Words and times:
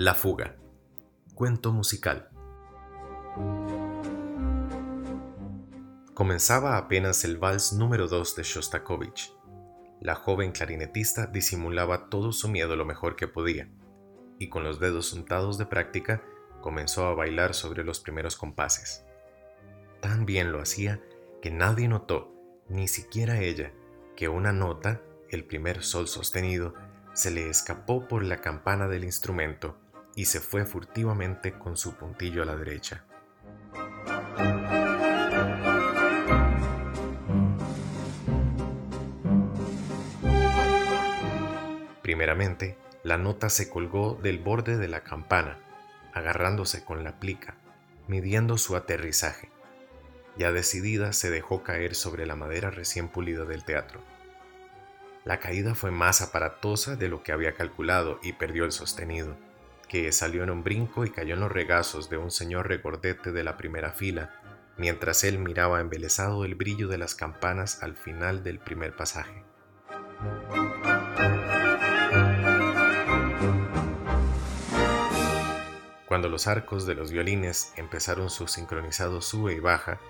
La 0.00 0.14
fuga. 0.14 0.54
Cuento 1.34 1.72
musical. 1.72 2.28
Comenzaba 6.14 6.76
apenas 6.76 7.24
el 7.24 7.36
vals 7.36 7.72
número 7.72 8.06
2 8.06 8.36
de 8.36 8.44
Shostakovich. 8.44 9.32
La 10.00 10.14
joven 10.14 10.52
clarinetista 10.52 11.26
disimulaba 11.26 12.10
todo 12.10 12.30
su 12.30 12.48
miedo 12.48 12.76
lo 12.76 12.84
mejor 12.84 13.16
que 13.16 13.26
podía, 13.26 13.68
y 14.38 14.48
con 14.48 14.62
los 14.62 14.78
dedos 14.78 15.12
untados 15.14 15.58
de 15.58 15.66
práctica 15.66 16.22
comenzó 16.60 17.06
a 17.06 17.14
bailar 17.14 17.52
sobre 17.52 17.82
los 17.82 17.98
primeros 17.98 18.36
compases. 18.36 19.04
Tan 20.00 20.26
bien 20.26 20.52
lo 20.52 20.60
hacía 20.60 21.02
que 21.42 21.50
nadie 21.50 21.88
notó, 21.88 22.32
ni 22.68 22.86
siquiera 22.86 23.40
ella, 23.40 23.72
que 24.14 24.28
una 24.28 24.52
nota, 24.52 25.02
el 25.28 25.44
primer 25.44 25.82
sol 25.82 26.06
sostenido, 26.06 26.74
se 27.14 27.32
le 27.32 27.50
escapó 27.50 28.06
por 28.06 28.22
la 28.22 28.36
campana 28.36 28.86
del 28.86 29.02
instrumento 29.02 29.76
y 30.18 30.24
se 30.24 30.40
fue 30.40 30.64
furtivamente 30.64 31.52
con 31.52 31.76
su 31.76 31.94
puntillo 31.94 32.42
a 32.42 32.44
la 32.44 32.56
derecha. 32.56 33.04
Primeramente, 42.02 42.76
la 43.04 43.16
nota 43.16 43.48
se 43.48 43.70
colgó 43.70 44.18
del 44.20 44.40
borde 44.40 44.76
de 44.76 44.88
la 44.88 45.04
campana, 45.04 45.60
agarrándose 46.12 46.84
con 46.84 47.04
la 47.04 47.20
plica, 47.20 47.54
midiendo 48.08 48.58
su 48.58 48.74
aterrizaje. 48.74 49.50
Ya 50.36 50.50
decidida, 50.50 51.12
se 51.12 51.30
dejó 51.30 51.62
caer 51.62 51.94
sobre 51.94 52.26
la 52.26 52.34
madera 52.34 52.70
recién 52.70 53.06
pulida 53.06 53.44
del 53.44 53.62
teatro. 53.62 54.00
La 55.24 55.38
caída 55.38 55.76
fue 55.76 55.92
más 55.92 56.22
aparatosa 56.22 56.96
de 56.96 57.08
lo 57.08 57.22
que 57.22 57.30
había 57.30 57.54
calculado 57.54 58.18
y 58.20 58.32
perdió 58.32 58.64
el 58.64 58.72
sostenido 58.72 59.36
que 59.88 60.12
salió 60.12 60.42
en 60.44 60.50
un 60.50 60.62
brinco 60.62 61.04
y 61.04 61.10
cayó 61.10 61.34
en 61.34 61.40
los 61.40 61.50
regazos 61.50 62.10
de 62.10 62.18
un 62.18 62.30
señor 62.30 62.68
regordete 62.68 63.32
de 63.32 63.42
la 63.42 63.56
primera 63.56 63.92
fila, 63.92 64.38
mientras 64.76 65.24
él 65.24 65.38
miraba 65.38 65.80
embelesado 65.80 66.44
el 66.44 66.54
brillo 66.54 66.88
de 66.88 66.98
las 66.98 67.14
campanas 67.14 67.82
al 67.82 67.96
final 67.96 68.44
del 68.44 68.58
primer 68.58 68.94
pasaje. 68.94 69.42
Cuando 76.06 76.28
los 76.28 76.46
arcos 76.46 76.86
de 76.86 76.94
los 76.94 77.10
violines 77.10 77.72
empezaron 77.76 78.30
su 78.30 78.46
sincronizado 78.46 79.20
sube 79.20 79.54
y 79.54 79.60
baja, 79.60 80.00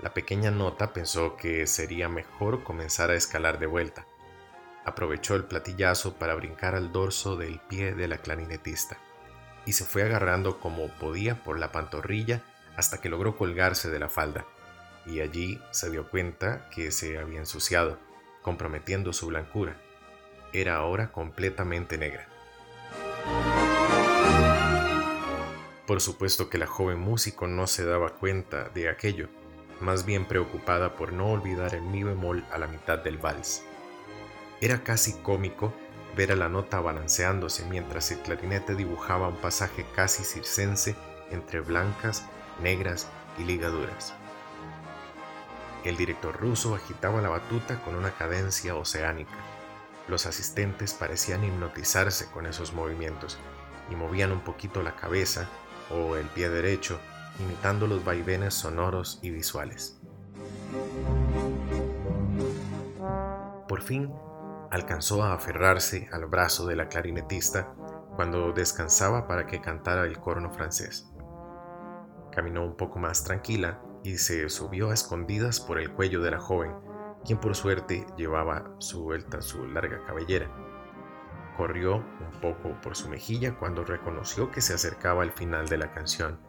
la 0.00 0.14
pequeña 0.14 0.50
nota 0.50 0.92
pensó 0.92 1.36
que 1.36 1.66
sería 1.66 2.08
mejor 2.08 2.62
comenzar 2.62 3.10
a 3.10 3.16
escalar 3.16 3.58
de 3.58 3.66
vuelta. 3.66 4.06
Aprovechó 4.84 5.34
el 5.34 5.44
platillazo 5.44 6.14
para 6.14 6.34
brincar 6.34 6.74
al 6.74 6.92
dorso 6.92 7.36
del 7.36 7.60
pie 7.60 7.94
de 7.94 8.08
la 8.08 8.18
clarinetista 8.18 8.98
y 9.68 9.74
se 9.74 9.84
fue 9.84 10.02
agarrando 10.02 10.60
como 10.60 10.88
podía 10.88 11.44
por 11.44 11.58
la 11.58 11.72
pantorrilla 11.72 12.40
hasta 12.74 13.02
que 13.02 13.10
logró 13.10 13.36
colgarse 13.36 13.90
de 13.90 13.98
la 13.98 14.08
falda, 14.08 14.46
y 15.04 15.20
allí 15.20 15.60
se 15.72 15.90
dio 15.90 16.08
cuenta 16.08 16.70
que 16.70 16.90
se 16.90 17.18
había 17.18 17.40
ensuciado, 17.40 17.98
comprometiendo 18.40 19.12
su 19.12 19.26
blancura. 19.26 19.76
Era 20.54 20.76
ahora 20.76 21.12
completamente 21.12 21.98
negra. 21.98 22.26
Por 25.86 26.00
supuesto 26.00 26.48
que 26.48 26.56
la 26.56 26.66
joven 26.66 26.98
músico 26.98 27.46
no 27.46 27.66
se 27.66 27.84
daba 27.84 28.14
cuenta 28.14 28.70
de 28.70 28.88
aquello, 28.88 29.28
más 29.82 30.06
bien 30.06 30.24
preocupada 30.24 30.96
por 30.96 31.12
no 31.12 31.26
olvidar 31.26 31.74
el 31.74 31.82
mi 31.82 32.04
bemol 32.04 32.42
a 32.50 32.56
la 32.56 32.68
mitad 32.68 33.00
del 33.00 33.18
vals. 33.18 33.62
Era 34.62 34.82
casi 34.82 35.12
cómico 35.20 35.74
ver 36.18 36.32
a 36.32 36.36
la 36.36 36.48
nota 36.48 36.80
balanceándose 36.80 37.64
mientras 37.66 38.10
el 38.10 38.18
clarinete 38.18 38.74
dibujaba 38.74 39.28
un 39.28 39.36
pasaje 39.36 39.86
casi 39.94 40.24
circense 40.24 40.96
entre 41.30 41.60
blancas, 41.60 42.24
negras 42.60 43.06
y 43.38 43.44
ligaduras. 43.44 44.14
El 45.84 45.96
director 45.96 46.36
ruso 46.36 46.74
agitaba 46.74 47.22
la 47.22 47.28
batuta 47.28 47.80
con 47.84 47.94
una 47.94 48.10
cadencia 48.10 48.74
oceánica. 48.74 49.36
Los 50.08 50.26
asistentes 50.26 50.92
parecían 50.92 51.44
hipnotizarse 51.44 52.26
con 52.32 52.46
esos 52.46 52.72
movimientos 52.72 53.38
y 53.88 53.94
movían 53.94 54.32
un 54.32 54.40
poquito 54.40 54.82
la 54.82 54.96
cabeza 54.96 55.46
o 55.88 56.16
el 56.16 56.26
pie 56.26 56.48
derecho, 56.48 56.98
imitando 57.38 57.86
los 57.86 58.04
vaivenes 58.04 58.54
sonoros 58.54 59.20
y 59.22 59.30
visuales. 59.30 60.00
Por 63.68 63.82
fin, 63.82 64.10
alcanzó 64.70 65.22
a 65.22 65.34
aferrarse 65.34 66.08
al 66.12 66.26
brazo 66.26 66.66
de 66.66 66.76
la 66.76 66.88
clarinetista 66.88 67.74
cuando 68.16 68.52
descansaba 68.52 69.26
para 69.26 69.46
que 69.46 69.60
cantara 69.60 70.04
el 70.04 70.18
corno 70.18 70.50
francés. 70.52 71.10
Caminó 72.32 72.64
un 72.64 72.76
poco 72.76 72.98
más 72.98 73.24
tranquila 73.24 73.80
y 74.04 74.18
se 74.18 74.48
subió 74.48 74.90
a 74.90 74.94
escondidas 74.94 75.60
por 75.60 75.78
el 75.78 75.92
cuello 75.92 76.22
de 76.22 76.30
la 76.30 76.38
joven, 76.38 76.74
quien 77.24 77.38
por 77.38 77.54
suerte 77.54 78.06
llevaba 78.16 78.74
suelta 78.78 79.40
su 79.40 79.66
larga 79.66 80.04
cabellera. 80.06 80.50
Corrió 81.56 81.96
un 81.96 82.40
poco 82.40 82.80
por 82.80 82.94
su 82.94 83.08
mejilla 83.08 83.56
cuando 83.58 83.84
reconoció 83.84 84.50
que 84.50 84.60
se 84.60 84.74
acercaba 84.74 85.24
el 85.24 85.32
final 85.32 85.68
de 85.68 85.78
la 85.78 85.92
canción 85.92 86.40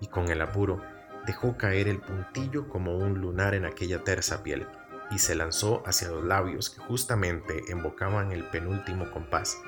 y 0.00 0.08
con 0.08 0.28
el 0.28 0.42
apuro 0.42 0.80
dejó 1.26 1.56
caer 1.56 1.88
el 1.88 2.00
puntillo 2.00 2.68
como 2.68 2.96
un 2.96 3.20
lunar 3.20 3.54
en 3.54 3.64
aquella 3.64 4.02
tersa 4.02 4.42
piel 4.42 4.66
y 5.10 5.18
se 5.18 5.34
lanzó 5.34 5.82
hacia 5.86 6.08
los 6.08 6.24
labios 6.24 6.70
que 6.70 6.80
justamente 6.80 7.64
embocaban 7.68 8.32
el 8.32 8.44
penúltimo 8.44 9.10
compás. 9.10 9.58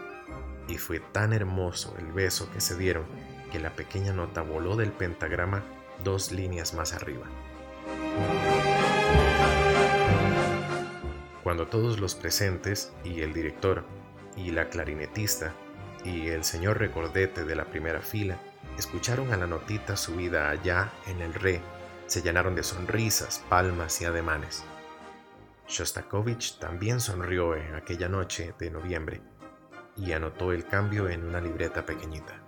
Y 0.66 0.78
fue 0.78 1.00
tan 1.00 1.32
hermoso 1.32 1.94
el 1.98 2.12
beso 2.12 2.50
que 2.52 2.60
se 2.60 2.76
dieron 2.76 3.06
que 3.52 3.60
la 3.60 3.70
pequeña 3.70 4.12
nota 4.12 4.42
voló 4.42 4.76
del 4.76 4.92
pentagrama 4.92 5.62
dos 6.04 6.32
líneas 6.32 6.74
más 6.74 6.92
arriba. 6.92 7.26
Cuando 11.42 11.66
todos 11.66 11.98
los 11.98 12.14
presentes 12.14 12.92
y 13.04 13.22
el 13.22 13.32
director 13.32 13.84
y 14.36 14.50
la 14.50 14.68
clarinetista 14.68 15.54
y 16.04 16.28
el 16.28 16.44
señor 16.44 16.78
recordete 16.78 17.44
de 17.44 17.56
la 17.56 17.64
primera 17.64 18.00
fila 18.00 18.38
escucharon 18.78 19.32
a 19.32 19.36
la 19.36 19.46
notita 19.46 19.96
subida 19.96 20.50
allá 20.50 20.92
en 21.06 21.22
el 21.22 21.34
re, 21.34 21.60
se 22.06 22.22
llenaron 22.22 22.54
de 22.54 22.62
sonrisas, 22.62 23.42
palmas 23.48 24.00
y 24.00 24.04
ademanes. 24.04 24.62
Shostakovich 25.68 26.58
también 26.58 26.98
sonrió 26.98 27.54
en 27.54 27.74
aquella 27.74 28.08
noche 28.08 28.54
de 28.58 28.70
noviembre 28.70 29.20
y 29.96 30.12
anotó 30.12 30.52
el 30.52 30.64
cambio 30.64 31.08
en 31.08 31.24
una 31.24 31.40
libreta 31.40 31.84
pequeñita. 31.84 32.42